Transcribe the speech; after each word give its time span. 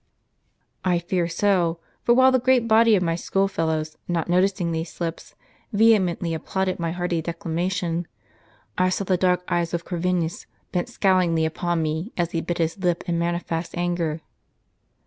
""I 0.83 0.97
fear 0.97 1.27
so; 1.27 1.79
for 2.01 2.15
while 2.15 2.31
the 2.31 2.39
great 2.39 2.67
body 2.67 2.95
of 2.95 3.03
my 3.03 3.13
school 3.13 3.47
fellows, 3.47 3.97
not 4.07 4.27
noticing 4.27 4.71
these 4.71 4.91
slips, 4.91 5.35
vehemently 5.71 6.33
applauded 6.33 6.79
my 6.79 6.89
hearty 6.91 7.21
declamation, 7.21 8.07
I 8.79 8.89
saw 8.89 9.03
the 9.03 9.15
dark 9.15 9.43
eyes 9.47 9.75
of 9.75 9.85
Corviniis 9.85 10.47
bent 10.71 10.87
scowlingly 10.89 11.45
upon 11.45 11.83
me, 11.83 12.13
as 12.17 12.31
he 12.31 12.41
bit 12.41 12.57
his 12.57 12.79
lip 12.79 13.03
in 13.07 13.19
manifest 13.19 13.77
anger." 13.77 14.21